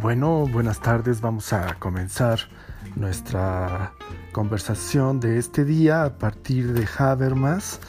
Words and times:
Bueno, 0.00 0.46
buenas 0.46 0.80
tardes. 0.80 1.20
Vamos 1.20 1.52
a 1.52 1.74
comenzar 1.80 2.38
nuestra 2.94 3.92
conversación 4.30 5.18
de 5.18 5.38
este 5.38 5.64
día 5.64 6.04
a 6.04 6.18
partir 6.18 6.72
de 6.72 6.86
Habermas 6.96 7.80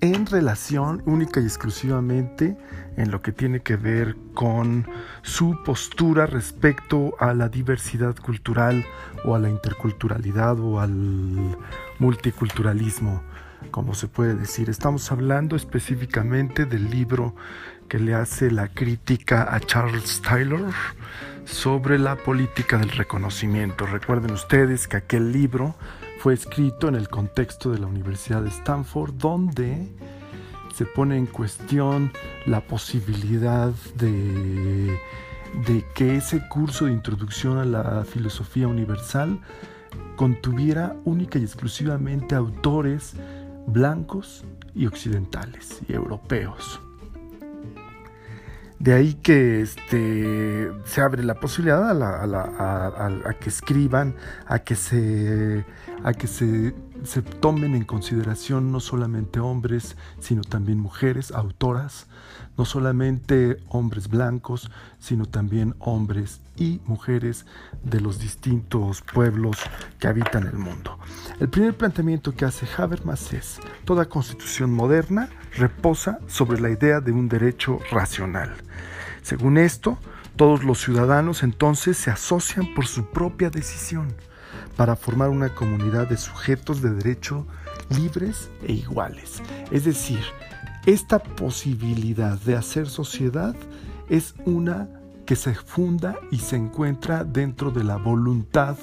en 0.00 0.26
relación 0.26 1.00
única 1.06 1.40
y 1.40 1.44
exclusivamente 1.44 2.56
en 2.96 3.12
lo 3.12 3.22
que 3.22 3.30
tiene 3.30 3.60
que 3.60 3.76
ver 3.76 4.16
con 4.34 4.84
su 5.22 5.56
postura 5.64 6.26
respecto 6.26 7.14
a 7.20 7.32
la 7.34 7.48
diversidad 7.48 8.16
cultural 8.16 8.84
o 9.24 9.36
a 9.36 9.38
la 9.38 9.48
interculturalidad 9.48 10.58
o 10.58 10.80
al 10.80 11.56
multiculturalismo, 12.00 13.22
como 13.70 13.94
se 13.94 14.08
puede 14.08 14.34
decir. 14.34 14.70
Estamos 14.70 15.12
hablando 15.12 15.54
específicamente 15.54 16.64
del 16.66 16.90
libro 16.90 17.36
que 17.88 18.00
le 18.00 18.12
hace 18.12 18.50
la 18.50 18.66
crítica 18.66 19.54
a 19.54 19.60
Charles 19.60 20.20
Taylor 20.20 20.72
sobre 21.44 21.98
la 21.98 22.16
política 22.16 22.78
del 22.78 22.90
reconocimiento. 22.90 23.86
Recuerden 23.86 24.32
ustedes 24.32 24.88
que 24.88 24.96
aquel 24.96 25.32
libro 25.32 25.74
fue 26.18 26.34
escrito 26.34 26.88
en 26.88 26.94
el 26.94 27.08
contexto 27.08 27.70
de 27.70 27.78
la 27.78 27.86
Universidad 27.86 28.42
de 28.42 28.48
Stanford, 28.48 29.14
donde 29.14 29.88
se 30.74 30.86
pone 30.86 31.16
en 31.16 31.26
cuestión 31.26 32.12
la 32.46 32.60
posibilidad 32.60 33.72
de, 33.96 34.98
que 35.94 36.16
ese 36.16 36.48
curso 36.48 36.86
de 36.86 36.92
introducción 36.92 37.58
a 37.58 37.64
la 37.64 38.04
filosofía 38.04 38.66
universal 38.66 39.40
contuviera 40.16 40.96
única 41.04 41.38
y 41.38 41.42
exclusivamente 41.42 42.34
autores 42.34 43.14
blancos 43.66 44.44
y 44.74 44.86
occidentales 44.86 45.80
y 45.88 45.92
europeos. 45.92 46.80
De 48.84 48.92
ahí 48.92 49.14
que 49.14 49.62
este, 49.62 50.70
se 50.84 51.00
abre 51.00 51.24
la 51.24 51.40
posibilidad 51.40 51.88
a, 51.88 53.34
que 53.40 53.48
escriban, 53.48 54.14
a 54.44 54.58
que 54.58 54.74
se, 54.74 55.64
a 56.04 56.12
que 56.12 56.26
se, 56.26 56.74
se, 57.04 57.22
tomen 57.22 57.74
en 57.74 57.84
consideración 57.84 58.72
no 58.72 58.80
solamente 58.80 59.40
hombres, 59.40 59.96
sino 60.20 60.42
también 60.42 60.80
mujeres, 60.80 61.30
autoras, 61.32 62.06
no 62.56 62.64
solamente 62.64 63.58
hombres 63.68 64.08
blancos, 64.08 64.70
sino 64.98 65.26
también 65.26 65.74
hombres 65.78 66.40
y 66.56 66.80
mujeres 66.86 67.46
de 67.82 68.00
los 68.00 68.18
distintos 68.18 69.02
pueblos 69.02 69.58
que 69.98 70.08
habitan 70.08 70.46
el 70.46 70.58
mundo. 70.58 70.98
El 71.40 71.48
primer 71.48 71.76
planteamiento 71.76 72.34
que 72.34 72.44
hace 72.44 72.66
Habermas 72.76 73.32
es, 73.32 73.60
toda 73.84 74.06
constitución 74.06 74.72
moderna 74.72 75.28
reposa 75.56 76.18
sobre 76.26 76.60
la 76.60 76.70
idea 76.70 77.00
de 77.00 77.12
un 77.12 77.28
derecho 77.28 77.78
racional. 77.90 78.54
Según 79.22 79.58
esto, 79.58 79.98
todos 80.36 80.64
los 80.64 80.80
ciudadanos 80.80 81.42
entonces 81.42 81.96
se 81.96 82.10
asocian 82.10 82.74
por 82.74 82.86
su 82.86 83.06
propia 83.06 83.50
decisión 83.50 84.14
para 84.76 84.96
formar 84.96 85.30
una 85.30 85.54
comunidad 85.54 86.08
de 86.08 86.16
sujetos 86.16 86.82
de 86.82 86.90
derecho 86.90 87.46
libres 87.90 88.50
e 88.66 88.72
iguales. 88.72 89.42
Es 89.70 89.84
decir, 89.84 90.20
esta 90.86 91.18
posibilidad 91.18 92.38
de 92.40 92.56
hacer 92.56 92.88
sociedad 92.88 93.54
es 94.08 94.34
una 94.44 94.88
que 95.26 95.36
se 95.36 95.54
funda 95.54 96.16
y 96.30 96.38
se 96.38 96.56
encuentra 96.56 97.24
dentro 97.24 97.70
de 97.70 97.84
la 97.84 97.96
voluntad 97.96 98.76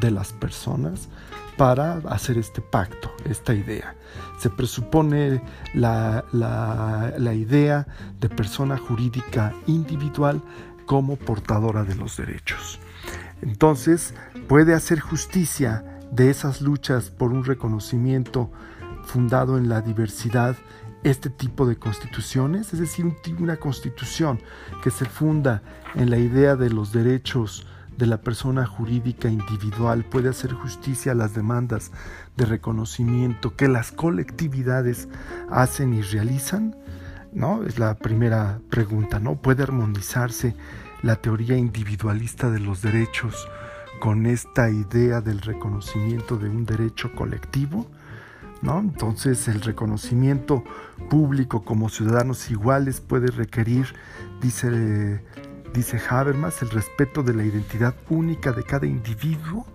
de 0.00 0.10
las 0.10 0.32
personas 0.32 1.08
para 1.56 1.98
hacer 2.08 2.38
este 2.38 2.62
pacto, 2.62 3.12
esta 3.24 3.54
idea. 3.54 3.94
Se 4.38 4.48
presupone 4.50 5.42
la, 5.74 6.24
la, 6.32 7.34
idea 7.34 7.86
de 8.18 8.28
persona 8.28 8.76
jurídica 8.78 9.52
individual 9.66 10.42
como 10.86 11.16
portadora 11.16 11.84
de 11.84 11.94
los 11.94 12.16
derechos. 12.16 12.80
Entonces, 13.42 14.14
puede 14.48 14.74
hacer 14.74 15.00
justicia 15.00 15.84
de 16.10 16.30
esas 16.30 16.60
luchas 16.60 17.10
por 17.10 17.32
un 17.32 17.44
reconocimiento 17.44 18.50
fundado 19.04 19.58
en 19.58 19.68
la 19.68 19.80
diversidad 19.80 20.56
este 21.02 21.30
tipo 21.30 21.66
de 21.66 21.76
constituciones, 21.76 22.72
es 22.72 22.78
decir, 22.78 23.12
una 23.40 23.56
constitución 23.56 24.38
que 24.82 24.90
se 24.90 25.04
funda 25.04 25.62
en 25.94 26.10
la 26.10 26.18
idea 26.18 26.54
de 26.54 26.70
los 26.70 26.92
derechos 26.92 27.66
de 27.98 28.06
la 28.06 28.20
persona 28.20 28.66
jurídica 28.66 29.28
individual 29.28 30.04
puede 30.04 30.28
hacer 30.28 30.52
justicia 30.52 31.12
a 31.12 31.14
las 31.16 31.34
demandas 31.34 31.90
de 32.36 32.46
reconocimiento 32.46 33.56
que 33.56 33.68
las 33.68 33.92
colectividades 33.92 35.08
hacen 35.50 35.92
y 35.92 36.02
realizan? 36.02 36.76
¿No? 37.32 37.64
Es 37.64 37.78
la 37.78 37.94
primera 37.94 38.60
pregunta, 38.70 39.18
¿no? 39.18 39.36
¿Puede 39.36 39.62
armonizarse 39.62 40.54
la 41.02 41.16
teoría 41.16 41.56
individualista 41.56 42.50
de 42.50 42.60
los 42.60 42.82
derechos 42.82 43.48
con 44.00 44.26
esta 44.26 44.70
idea 44.70 45.20
del 45.20 45.40
reconocimiento 45.40 46.36
de 46.36 46.48
un 46.48 46.64
derecho 46.64 47.12
colectivo? 47.14 47.86
Entonces 48.62 49.48
el 49.48 49.60
reconocimiento 49.60 50.62
público 51.10 51.64
como 51.64 51.88
ciudadanos 51.88 52.48
iguales 52.50 53.00
puede 53.00 53.26
requerir, 53.26 53.86
dice, 54.40 55.20
dice 55.74 56.00
Habermas, 56.08 56.62
el 56.62 56.70
respeto 56.70 57.24
de 57.24 57.34
la 57.34 57.44
identidad 57.44 57.94
única 58.08 58.52
de 58.52 58.62
cada 58.62 58.86
individuo, 58.86 59.66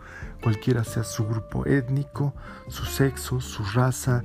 cualquiera 0.42 0.86
sea 0.86 1.04
su 1.04 1.28
grupo 1.28 1.66
étnico, 1.66 2.34
su 2.70 2.86
sexo, 2.86 3.42
su 3.42 3.64
raza, 3.66 4.24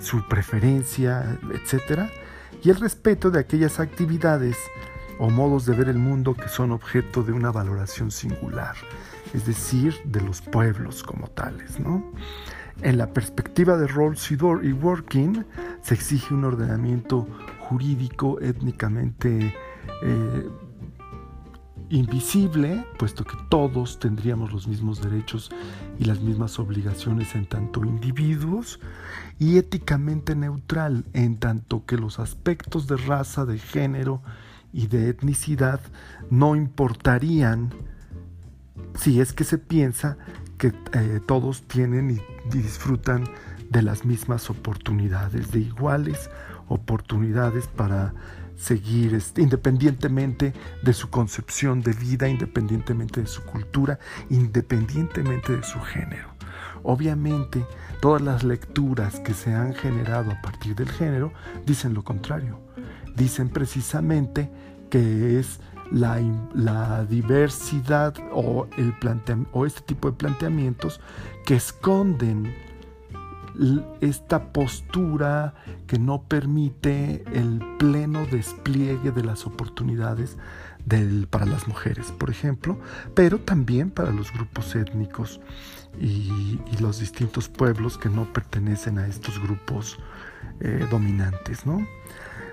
su 0.00 0.26
preferencia, 0.26 1.38
etc. 1.54 2.10
Y 2.62 2.70
el 2.70 2.76
respeto 2.76 3.30
de 3.30 3.40
aquellas 3.40 3.80
actividades 3.80 4.56
o 5.18 5.30
modos 5.30 5.66
de 5.66 5.74
ver 5.74 5.88
el 5.88 5.98
mundo 5.98 6.34
que 6.34 6.48
son 6.48 6.72
objeto 6.72 7.22
de 7.22 7.32
una 7.32 7.50
valoración 7.50 8.10
singular, 8.10 8.74
es 9.34 9.46
decir, 9.46 9.94
de 10.04 10.20
los 10.22 10.40
pueblos 10.40 11.02
como 11.02 11.28
tales. 11.28 11.76
En 12.82 12.96
la 12.96 13.12
perspectiva 13.12 13.76
de 13.76 13.86
Rawls 13.86 14.30
y 14.30 14.36
Working, 14.72 15.44
se 15.82 15.94
exige 15.94 16.32
un 16.32 16.44
ordenamiento 16.44 17.26
jurídico 17.58 18.40
étnicamente 18.40 19.54
eh, 20.02 20.48
invisible, 21.90 22.86
puesto 22.98 23.24
que 23.24 23.36
todos 23.48 23.98
tendríamos 23.98 24.52
los 24.52 24.66
mismos 24.66 25.02
derechos 25.02 25.50
y 25.98 26.04
las 26.04 26.20
mismas 26.20 26.58
obligaciones 26.58 27.34
en 27.34 27.46
tanto 27.46 27.84
individuos, 27.84 28.80
y 29.38 29.58
éticamente 29.58 30.34
neutral, 30.36 31.04
en 31.12 31.38
tanto 31.38 31.84
que 31.84 31.96
los 31.96 32.18
aspectos 32.18 32.86
de 32.86 32.96
raza, 32.96 33.44
de 33.44 33.58
género 33.58 34.22
y 34.72 34.86
de 34.86 35.08
etnicidad 35.08 35.80
no 36.30 36.54
importarían 36.54 37.70
si 38.94 39.20
es 39.20 39.32
que 39.32 39.44
se 39.44 39.58
piensa 39.58 40.16
que 40.58 40.72
eh, 40.92 41.20
todos 41.26 41.62
tienen 41.62 42.10
y, 42.10 42.20
disfrutan 42.50 43.24
de 43.68 43.82
las 43.82 44.04
mismas 44.04 44.50
oportunidades, 44.50 45.52
de 45.52 45.60
iguales 45.60 46.30
oportunidades 46.68 47.68
para 47.68 48.12
seguir 48.60 49.14
este, 49.14 49.40
independientemente 49.42 50.52
de 50.82 50.92
su 50.92 51.08
concepción 51.08 51.80
de 51.80 51.92
vida, 51.92 52.28
independientemente 52.28 53.22
de 53.22 53.26
su 53.26 53.42
cultura, 53.42 53.98
independientemente 54.28 55.56
de 55.56 55.62
su 55.62 55.80
género. 55.80 56.28
Obviamente, 56.82 57.64
todas 58.00 58.22
las 58.22 58.44
lecturas 58.44 59.20
que 59.20 59.34
se 59.34 59.54
han 59.54 59.74
generado 59.74 60.30
a 60.30 60.40
partir 60.42 60.74
del 60.74 60.90
género 60.90 61.32
dicen 61.66 61.94
lo 61.94 62.04
contrario. 62.04 62.60
Dicen 63.16 63.48
precisamente 63.48 64.50
que 64.90 65.38
es 65.38 65.60
la, 65.90 67.04
diversidad 67.08 68.14
o, 68.32 68.68
el 68.76 68.94
o 69.52 69.66
este 69.66 69.80
tipo 69.82 70.10
de 70.10 70.16
planteamientos 70.16 71.00
que 71.44 71.56
esconden 71.56 72.54
esta 74.00 74.52
postura 74.52 75.54
que 75.86 75.98
no 75.98 76.22
permite 76.22 77.24
el 77.32 77.60
pleno 77.78 78.26
despliegue 78.26 79.10
de 79.10 79.24
las 79.24 79.46
oportunidades 79.46 80.36
para 81.30 81.46
las 81.46 81.68
mujeres, 81.68 82.10
por 82.12 82.30
ejemplo, 82.30 82.78
pero 83.14 83.38
también 83.38 83.90
para 83.90 84.10
los 84.10 84.32
grupos 84.32 84.74
étnicos 84.74 85.40
y, 86.00 86.58
los 86.80 86.98
distintos 86.98 87.48
pueblos 87.48 87.98
que 87.98 88.08
no 88.08 88.32
pertenecen 88.32 88.98
a 88.98 89.06
estos 89.06 89.38
grupos 89.40 89.98
eh, 90.60 90.86
dominantes. 90.90 91.66
¿no? 91.66 91.86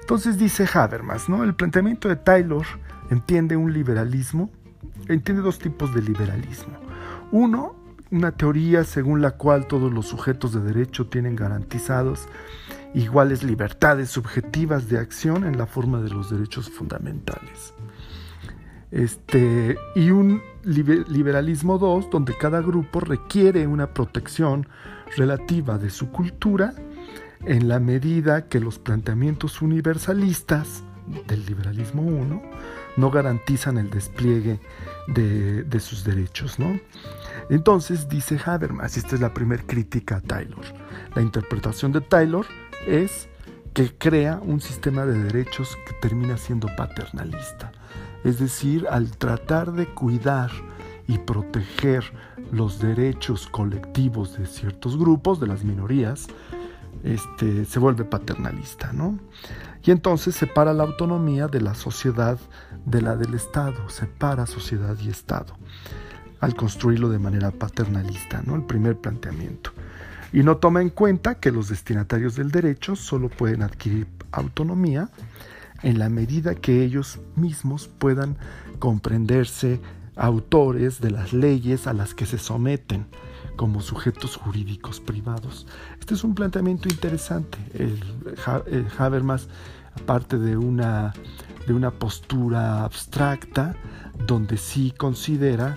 Entonces 0.01 0.37
dice 0.37 0.67
Habermas, 0.71 1.29
¿no? 1.29 1.43
el 1.43 1.55
planteamiento 1.55 2.09
de 2.09 2.17
Taylor 2.17 2.65
entiende 3.09 3.55
un 3.55 3.71
liberalismo, 3.71 4.49
entiende 5.07 5.41
dos 5.41 5.59
tipos 5.59 5.93
de 5.93 6.01
liberalismo. 6.01 6.77
Uno, 7.31 7.75
una 8.11 8.31
teoría 8.31 8.83
según 8.83 9.21
la 9.21 9.31
cual 9.31 9.67
todos 9.67 9.91
los 9.91 10.07
sujetos 10.07 10.53
de 10.53 10.61
derecho 10.61 11.07
tienen 11.07 11.35
garantizados 11.35 12.27
iguales 12.93 13.43
libertades 13.43 14.09
subjetivas 14.09 14.89
de 14.89 14.97
acción 14.97 15.43
en 15.43 15.57
la 15.57 15.67
forma 15.67 16.01
de 16.01 16.09
los 16.09 16.31
derechos 16.31 16.69
fundamentales. 16.69 17.73
Este, 18.91 19.77
y 19.95 20.11
un 20.11 20.41
liberalismo 20.63 21.77
2, 21.77 22.09
donde 22.09 22.35
cada 22.37 22.61
grupo 22.61 23.01
requiere 23.01 23.67
una 23.67 23.93
protección 23.93 24.67
relativa 25.15 25.77
de 25.77 25.89
su 25.89 26.09
cultura 26.11 26.73
en 27.45 27.67
la 27.67 27.79
medida 27.79 28.47
que 28.47 28.59
los 28.59 28.79
planteamientos 28.79 29.61
universalistas 29.61 30.83
del 31.27 31.45
liberalismo 31.45 32.01
1 32.01 32.41
no 32.97 33.11
garantizan 33.11 33.77
el 33.77 33.89
despliegue 33.89 34.59
de, 35.07 35.79
sus 35.79 36.03
derechos. 36.03 36.59
¿no? 36.59 36.79
Entonces 37.49 38.07
dice 38.09 38.39
Habermas, 38.43 38.97
esta 38.97 39.15
es 39.15 39.21
la 39.21 39.33
primera 39.33 39.63
crítica 39.65 40.17
a 40.17 40.21
Taylor, 40.21 40.65
la 41.15 41.21
interpretación 41.21 41.91
de 41.91 42.01
Taylor 42.01 42.45
es 42.85 43.29
que 43.73 43.95
crea 43.95 44.39
un 44.41 44.59
sistema 44.59 45.05
de 45.05 45.21
derechos 45.23 45.77
que 45.87 45.93
termina 46.01 46.37
siendo 46.37 46.67
paternalista. 46.75 47.71
Es 48.23 48.39
decir, 48.39 48.87
al 48.89 49.15
tratar 49.17 49.71
de 49.71 49.85
cuidar 49.85 50.51
y 51.07 51.19
proteger 51.19 52.03
los 52.51 52.79
derechos 52.79 53.47
colectivos 53.47 54.37
de 54.37 54.45
ciertos 54.45 54.97
grupos, 54.97 55.39
de 55.39 55.47
las 55.47 55.63
minorías, 55.63 56.27
este, 57.03 57.65
se 57.65 57.79
vuelve 57.79 58.03
paternalista, 58.03 58.91
¿no? 58.93 59.19
Y 59.83 59.91
entonces 59.91 60.35
separa 60.35 60.73
la 60.73 60.83
autonomía 60.83 61.47
de 61.47 61.61
la 61.61 61.75
sociedad 61.75 62.39
de 62.85 63.01
la 63.01 63.15
del 63.15 63.33
Estado, 63.33 63.89
separa 63.89 64.45
sociedad 64.45 64.97
y 64.99 65.09
Estado, 65.09 65.55
al 66.39 66.55
construirlo 66.55 67.09
de 67.09 67.19
manera 67.19 67.51
paternalista, 67.51 68.41
¿no? 68.45 68.55
El 68.55 68.63
primer 68.63 68.97
planteamiento. 68.97 69.71
Y 70.33 70.43
no 70.43 70.57
toma 70.57 70.81
en 70.81 70.89
cuenta 70.89 71.35
que 71.35 71.51
los 71.51 71.69
destinatarios 71.69 72.35
del 72.35 72.51
derecho 72.51 72.95
solo 72.95 73.29
pueden 73.29 73.63
adquirir 73.63 74.07
autonomía 74.31 75.09
en 75.83 75.99
la 75.99 76.09
medida 76.09 76.55
que 76.55 76.83
ellos 76.83 77.19
mismos 77.35 77.87
puedan 77.87 78.37
comprenderse 78.79 79.79
autores 80.15 80.99
de 80.99 81.11
las 81.11 81.33
leyes 81.33 81.87
a 81.87 81.93
las 81.93 82.13
que 82.13 82.25
se 82.25 82.37
someten 82.37 83.05
como 83.55 83.81
sujetos 83.81 84.35
jurídicos 84.35 84.99
privados. 84.99 85.67
Este 85.99 86.13
es 86.13 86.23
un 86.23 86.35
planteamiento 86.35 86.89
interesante. 86.89 87.57
El, 87.73 87.99
Habermas, 88.97 89.47
aparte 89.95 90.37
de 90.37 90.57
una, 90.57 91.13
de 91.65 91.73
una 91.73 91.91
postura 91.91 92.83
abstracta, 92.83 93.75
donde 94.25 94.57
sí 94.57 94.93
considera 94.95 95.75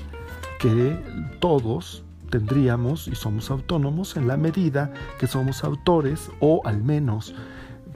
que 0.60 0.96
todos 1.40 2.04
tendríamos 2.30 3.08
y 3.08 3.14
somos 3.16 3.50
autónomos 3.50 4.16
en 4.16 4.28
la 4.28 4.36
medida 4.36 4.92
que 5.18 5.26
somos 5.26 5.64
autores 5.64 6.30
o 6.38 6.60
al 6.64 6.82
menos 6.82 7.34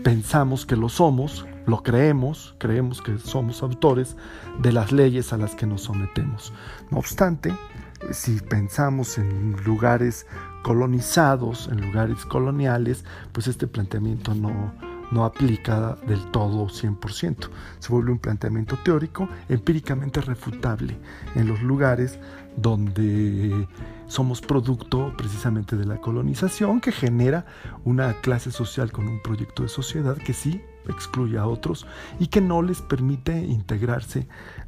pensamos 0.03 0.67
que 0.67 0.75
lo 0.75 0.89
somos, 0.89 1.47
lo 1.67 1.83
creemos, 1.83 2.57
creemos 2.59 3.01
que 3.01 3.19
somos 3.19 3.63
autores 3.63 4.17
de 4.61 4.73
las 4.73 4.93
leyes 4.93 5.33
a 5.33 5.37
las 5.37 5.55
que 5.55 5.67
nos 5.67 5.83
sometemos. 5.83 6.53
No 6.91 6.99
obstante, 6.99 7.55
si 8.11 8.41
pensamos 8.41 9.19
en 9.19 9.57
lugares 9.65 10.27
colonizados, 10.63 11.69
en 11.69 11.81
lugares 11.81 12.25
coloniales, 12.25 13.05
pues 13.33 13.47
este 13.47 13.67
planteamiento 13.67 14.35
no, 14.35 14.73
no 15.15 15.25
aplica 15.25 15.97
del 16.07 16.31
todo 16.33 16.67
100%. 16.67 17.49
Se 17.79 17.93
vuelve 17.93 18.11
un 18.11 18.19
planteamiento 18.19 18.77
teórico 18.85 19.29
empíricamente 19.49 20.21
refutable 20.21 20.99
en 21.37 21.47
los 21.47 21.63
lugares 21.63 22.19
donde 22.57 23.67
somos 24.09 24.41
producto 24.41 25.15
precisamente 25.17 25.77
de 25.77 25.87
la 25.87 26.01
colonización 26.01 26.81
que 26.81 26.93
genera 26.93 27.47
una 27.85 28.15
clase 28.15 28.51
social 28.51 28.93
con 28.93 29.07
un 29.07 29.23
proyecto 29.23 29.63
de 29.63 29.69
sociedad 29.69 30.17
que 30.17 30.33
sí 30.33 30.61
excluye 30.89 31.39
a 31.39 31.47
otros 31.47 31.87
y 32.19 32.27
que 32.27 32.41
no 32.41 32.61
les 32.61 32.83
permite 32.83 33.39
integrarse 33.39 34.27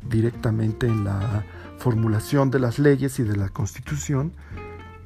directamente 0.09 0.87
en 0.87 1.05
la 1.05 1.45
formulación 1.79 2.51
de 2.51 2.61
las 2.61 2.79
leyes 2.79 3.19
y 3.19 3.25
de 3.25 3.37
la 3.37 3.51
constitución 3.51 4.33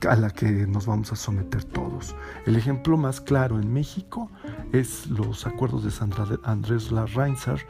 a 0.08 0.16
la 0.16 0.30
que 0.30 0.46
nos 0.46 0.86
vamos 0.86 1.12
a 1.12 1.16
someter 1.16 1.64
todos. 1.64 2.14
El 2.46 2.56
ejemplo 2.56 2.96
más 2.96 3.20
claro 3.20 3.60
en 3.60 3.72
México 3.72 4.30
es 4.72 5.06
los 5.08 5.46
acuerdos 5.46 5.84
de 5.84 5.90
San 5.90 6.10
Andrés 6.44 6.90
Larrainzar 6.90 7.60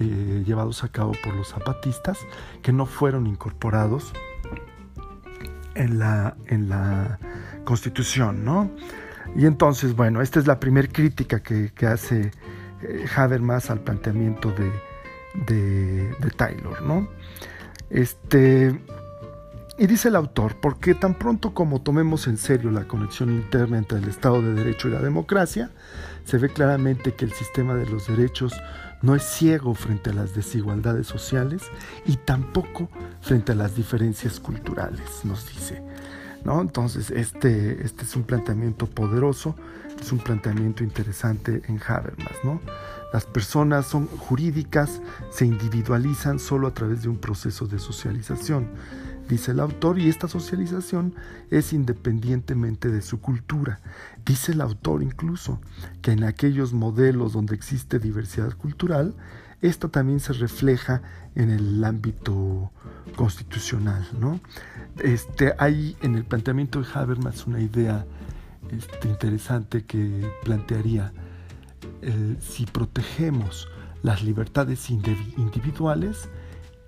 eh, 0.00 0.42
llevados 0.46 0.82
a 0.84 0.88
cabo 0.88 1.12
por 1.22 1.34
los 1.34 1.48
zapatistas 1.48 2.18
que 2.62 2.72
no 2.72 2.86
fueron 2.86 3.26
incorporados 3.26 4.12
en 5.74 5.98
la, 5.98 6.36
en 6.46 6.68
la 6.68 7.18
constitución, 7.64 8.44
¿no? 8.44 8.70
Y 9.36 9.46
entonces, 9.46 9.94
bueno, 9.96 10.20
esta 10.20 10.38
es 10.38 10.46
la 10.46 10.60
primera 10.60 10.88
crítica 10.88 11.40
que, 11.40 11.72
hace 11.86 12.30
eh, 12.82 13.06
Habermas 13.16 13.70
al 13.70 13.80
planteamiento 13.80 14.52
de, 14.52 14.70
de, 15.46 16.14
de 16.20 16.30
Taylor, 16.30 16.82
¿no? 16.82 17.08
Este, 17.90 18.80
y 19.76 19.86
dice 19.86 20.08
el 20.08 20.16
autor, 20.16 20.56
porque 20.60 20.94
tan 20.94 21.14
pronto 21.14 21.52
como 21.52 21.82
tomemos 21.82 22.28
en 22.28 22.36
serio 22.36 22.70
la 22.70 22.86
conexión 22.86 23.30
interna 23.30 23.78
entre 23.78 23.98
el 23.98 24.08
Estado 24.08 24.40
de 24.40 24.54
Derecho 24.54 24.88
y 24.88 24.92
la 24.92 25.00
democracia, 25.00 25.70
se 26.24 26.38
ve 26.38 26.48
claramente 26.48 27.14
que 27.14 27.24
el 27.24 27.32
sistema 27.32 27.74
de 27.74 27.86
los 27.86 28.06
derechos 28.06 28.54
no 29.02 29.16
es 29.16 29.24
ciego 29.24 29.74
frente 29.74 30.10
a 30.10 30.14
las 30.14 30.34
desigualdades 30.34 31.08
sociales 31.08 31.62
y 32.06 32.16
tampoco 32.16 32.88
frente 33.20 33.52
a 33.52 33.56
las 33.56 33.74
diferencias 33.74 34.38
culturales, 34.38 35.24
nos 35.24 35.46
dice. 35.48 35.82
¿no? 36.44 36.60
Entonces, 36.60 37.10
este, 37.10 37.84
este 37.84 38.04
es 38.04 38.14
un 38.14 38.22
planteamiento 38.22 38.86
poderoso, 38.86 39.56
es 40.00 40.12
un 40.12 40.18
planteamiento 40.18 40.84
interesante 40.84 41.62
en 41.66 41.80
Habermas. 41.86 42.36
¿no? 42.44 42.60
Las 43.12 43.24
personas 43.26 43.86
son 43.86 44.06
jurídicas, 44.06 45.00
se 45.30 45.46
individualizan 45.46 46.38
solo 46.38 46.68
a 46.68 46.74
través 46.74 47.02
de 47.02 47.08
un 47.08 47.18
proceso 47.18 47.66
de 47.66 47.78
socialización 47.78 48.68
dice 49.28 49.52
el 49.52 49.60
autor, 49.60 49.98
y 49.98 50.08
esta 50.08 50.28
socialización 50.28 51.14
es 51.50 51.72
independientemente 51.72 52.90
de 52.90 53.02
su 53.02 53.20
cultura. 53.20 53.80
Dice 54.24 54.52
el 54.52 54.60
autor 54.60 55.02
incluso 55.02 55.60
que 56.02 56.12
en 56.12 56.24
aquellos 56.24 56.72
modelos 56.72 57.32
donde 57.32 57.54
existe 57.54 57.98
diversidad 57.98 58.52
cultural, 58.56 59.14
esto 59.60 59.88
también 59.88 60.20
se 60.20 60.34
refleja 60.34 61.02
en 61.34 61.50
el 61.50 61.82
ámbito 61.84 62.70
constitucional. 63.16 64.06
¿no? 64.18 64.40
Este, 64.98 65.54
hay 65.58 65.96
en 66.02 66.16
el 66.16 66.24
planteamiento 66.24 66.82
de 66.82 66.86
Habermas 66.92 67.46
una 67.46 67.60
idea 67.60 68.04
este, 68.70 69.08
interesante 69.08 69.84
que 69.84 70.28
plantearía 70.44 71.12
eh, 72.02 72.36
si 72.40 72.66
protegemos 72.66 73.68
las 74.02 74.22
libertades 74.22 74.90
individuales, 74.90 76.28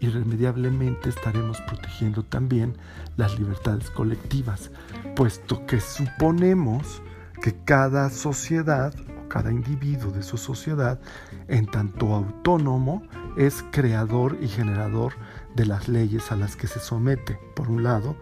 irremediablemente 0.00 1.08
estaremos 1.08 1.60
protegiendo 1.62 2.22
también 2.22 2.76
las 3.16 3.38
libertades 3.38 3.90
colectivas, 3.90 4.70
puesto 5.14 5.67
que 5.67 5.81
suponemos 5.81 7.03
que 7.43 7.55
cada 7.65 8.10
sociedad 8.10 8.94
o 9.24 9.29
cada 9.29 9.53
individuo 9.53 10.12
de 10.12 10.22
su 10.22 10.36
sociedad, 10.36 11.00
en 11.48 11.67
tanto 11.67 12.15
autónomo, 12.15 13.03
es 13.36 13.65
creador 13.70 14.38
y 14.41 14.48
generador 14.48 15.15
de 15.55 15.67
las 15.67 15.88
leyes 15.88 16.32
a 16.32 16.36
las 16.36 16.56
que 16.56 16.67
se 16.67 16.81
somete, 16.81 17.38
por 17.55 17.70
un 17.70 17.82
lado, 17.82 18.17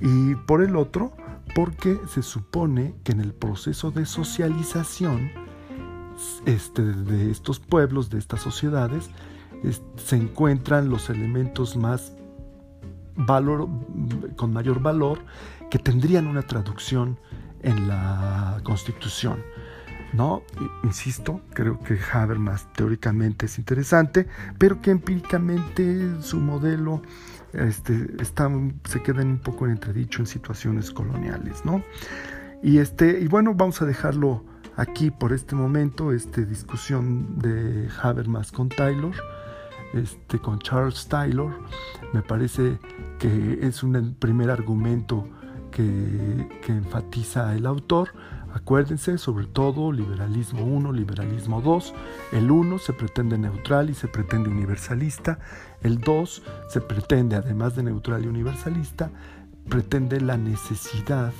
y 0.00 0.34
por 0.34 0.62
el 0.62 0.76
otro, 0.76 1.12
porque 1.54 1.98
se 2.08 2.22
supone 2.22 2.94
que 3.04 3.12
en 3.12 3.20
el 3.20 3.32
proceso 3.32 3.90
de 3.90 4.06
socialización 4.06 5.30
este, 6.46 6.82
de 6.82 7.30
estos 7.30 7.60
pueblos, 7.60 8.10
de 8.10 8.18
estas 8.18 8.40
sociedades, 8.40 9.10
se 9.96 10.16
encuentran 10.16 10.88
los 10.88 11.10
elementos 11.10 11.76
más 11.76 12.12
valor, 13.16 13.68
con 14.36 14.52
mayor 14.52 14.80
valor 14.80 15.20
que 15.70 15.78
tendrían 15.78 16.26
una 16.26 16.42
traducción 16.42 17.18
en 17.62 17.88
la 17.88 18.60
Constitución. 18.62 19.42
¿no? 20.12 20.42
Insisto, 20.84 21.40
creo 21.54 21.80
que 21.80 21.98
Habermas 22.12 22.72
teóricamente 22.72 23.46
es 23.46 23.58
interesante, 23.58 24.28
pero 24.58 24.80
que 24.80 24.92
empíricamente 24.92 26.20
su 26.20 26.38
modelo 26.38 27.02
este, 27.52 28.10
está, 28.20 28.48
se 28.84 29.02
queda 29.02 29.22
un 29.22 29.38
poco 29.38 29.64
en 29.66 29.72
entredicho 29.72 30.20
en 30.20 30.26
situaciones 30.26 30.90
coloniales. 30.92 31.64
¿no? 31.64 31.82
Y, 32.62 32.78
este, 32.78 33.20
y 33.20 33.26
bueno, 33.26 33.54
vamos 33.54 33.82
a 33.82 33.86
dejarlo 33.86 34.44
aquí 34.76 35.10
por 35.10 35.32
este 35.32 35.56
momento, 35.56 36.12
esta 36.12 36.42
discusión 36.42 37.38
de 37.38 37.88
Habermas 38.02 38.52
con 38.52 38.68
Taylor 38.68 39.14
este, 39.94 40.38
con 40.38 40.58
Charles 40.58 41.06
Taylor. 41.08 41.52
Me 42.12 42.22
parece 42.22 42.78
que 43.18 43.58
es 43.62 43.82
un 43.82 44.14
primer 44.18 44.50
argumento 44.50 45.28
que, 45.70 46.48
enfatiza 46.68 47.54
el 47.54 47.66
autor. 47.66 48.10
Acuérdense, 48.52 49.18
sobre 49.18 49.46
todo, 49.46 49.90
liberalismo 49.90 50.64
1, 50.64 50.92
liberalismo 50.92 51.60
2. 51.60 51.94
El 52.32 52.50
1 52.50 52.78
se 52.78 52.92
pretende 52.92 53.36
neutral 53.36 53.90
y 53.90 53.94
se 53.94 54.06
pretende 54.06 54.48
universalista. 54.48 55.38
El 55.82 55.98
2 55.98 56.42
se 56.68 56.80
pretende, 56.80 57.36
además 57.36 57.74
de 57.74 57.82
neutral 57.82 58.24
y 58.24 58.28
universalista, 58.28 59.10
pretende 59.68 60.20
la 60.20 60.36
necesidad 60.36 61.32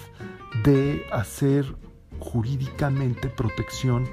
de 0.64 1.04
hacer 1.12 1.76
jurídicamente 2.18 3.28
protección 3.28 4.06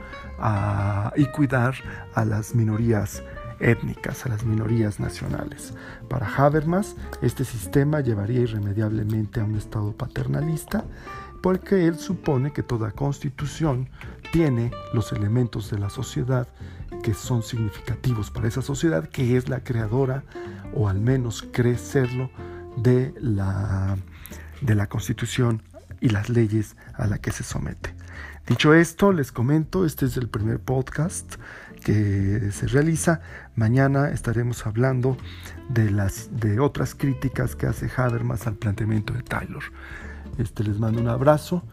y 1.16 1.26
cuidar 1.26 1.76
a 2.14 2.26
las 2.26 2.56
minorías 2.56 3.24
étnicas, 3.62 4.26
a 4.26 4.30
las 4.30 4.46
minorías 4.46 5.00
nacionales. 5.00 5.74
Para 6.10 6.28
Habermas, 6.28 6.96
este 7.22 7.46
sistema 7.46 8.02
llevaría 8.02 8.42
irremediablemente 8.42 9.40
a 9.40 9.46
un 9.46 9.56
Estado 9.56 9.94
paternalista, 9.94 10.86
porque 11.42 11.88
él 11.88 11.98
supone 11.98 12.52
que 12.52 12.64
toda 12.64 12.92
constitución 12.92 13.90
tiene 14.32 14.72
los 14.94 15.12
elementos 15.12 15.72
de 15.72 15.80
la 15.80 15.90
sociedad 15.90 16.48
que 17.04 17.14
son 17.14 17.42
significativos 17.42 18.30
para 18.30 18.48
esa 18.48 18.62
sociedad 18.62 19.08
que 19.08 19.38
es 19.38 19.50
la 19.50 19.64
creadora, 19.64 20.24
o 20.76 20.88
al 20.88 21.00
menos 21.00 21.48
cree 21.52 21.78
serlo, 21.78 22.30
de 22.78 23.14
la, 23.20 23.98
de 24.62 24.76
la 24.76 24.88
Constitución 24.88 25.62
y 26.00 26.10
las 26.10 26.30
leyes 26.30 26.76
a 26.94 27.08
la 27.08 27.18
que 27.20 27.32
se 27.32 27.44
somete. 27.44 27.94
Dicho 28.48 28.74
esto, 28.74 29.12
les 29.12 29.32
comento, 29.32 29.86
este 29.86 30.06
es 30.06 30.18
el 30.18 30.28
primer 30.28 30.60
podcast 30.60 31.36
que 31.84 32.52
se 32.52 32.68
realiza. 32.68 33.22
Mañana 33.56 34.10
estaremos 34.10 34.66
hablando 34.66 35.18
de, 35.70 35.92
las, 35.92 36.30
de 36.40 36.60
otras 36.60 36.96
críticas 36.96 37.56
que 37.56 37.68
hace 37.68 37.90
Habermas 37.96 38.48
al 38.48 38.56
planteamiento 38.56 39.14
de 39.14 39.24
Taylor. 39.24 39.64
Este, 40.38 40.64
les 40.64 40.80
mando 40.80 41.02
un 41.02 41.10
abrazo 41.10 41.64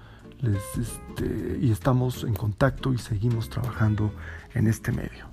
les, 0.41 0.63
este, 0.77 1.59
y 1.61 1.71
estamos 1.71 2.25
en 2.25 2.35
contacto 2.35 2.93
y 2.93 2.99
seguimos 2.99 3.49
trabajando 3.49 4.13
en 4.55 4.67
este 4.67 4.93
medio. 4.93 5.27